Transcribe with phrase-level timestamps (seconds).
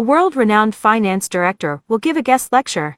[0.00, 2.96] A world-renowned finance director will give a guest lecture.